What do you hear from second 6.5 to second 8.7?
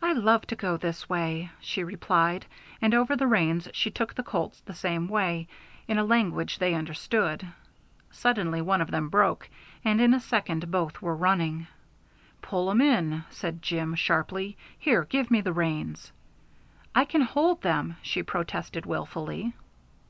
they understood. Suddenly